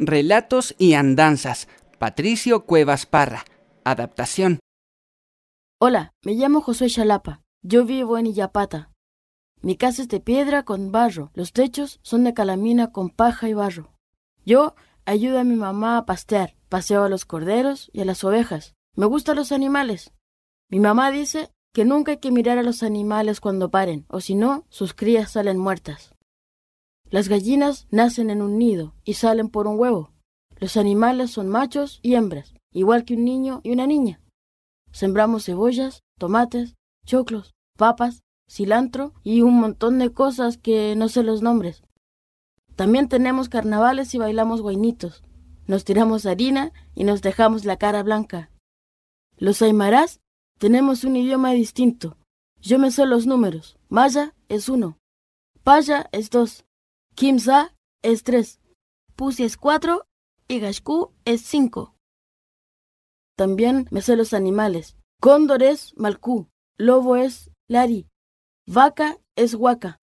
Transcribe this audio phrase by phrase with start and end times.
[0.00, 1.66] Relatos y andanzas.
[1.98, 3.44] Patricio Cuevas Parra.
[3.82, 4.60] Adaptación.
[5.80, 7.42] Hola, me llamo Josué Chalapa.
[7.62, 8.92] Yo vivo en Illapata.
[9.60, 11.32] Mi casa es de piedra con barro.
[11.34, 13.92] Los techos son de calamina con paja y barro.
[14.46, 16.54] Yo ayudo a mi mamá a pastear.
[16.68, 18.76] Paseo a los corderos y a las ovejas.
[18.94, 20.12] Me gustan los animales.
[20.70, 24.36] Mi mamá dice que nunca hay que mirar a los animales cuando paren, o si
[24.36, 26.14] no, sus crías salen muertas.
[27.10, 30.12] Las gallinas nacen en un nido y salen por un huevo.
[30.56, 34.20] Los animales son machos y hembras, igual que un niño y una niña.
[34.92, 36.74] Sembramos cebollas, tomates,
[37.06, 41.82] choclos, papas, cilantro y un montón de cosas que no sé los nombres.
[42.76, 45.22] También tenemos carnavales y bailamos guainitos.
[45.66, 48.50] Nos tiramos harina y nos dejamos la cara blanca.
[49.36, 50.20] Los aymarás
[50.58, 52.16] tenemos un idioma distinto.
[52.60, 53.78] Yo me sé los números.
[53.88, 54.98] Maya es uno.
[55.62, 56.64] Paya es dos.
[57.18, 58.60] Kimsa es tres.
[59.16, 60.06] Pusi es cuatro.
[60.46, 61.96] Y Gashku es cinco.
[63.36, 64.96] También me sé los animales.
[65.20, 66.48] Cóndor es Malcú.
[66.76, 68.06] Lobo es Lari.
[68.68, 69.96] Vaca es Huaca.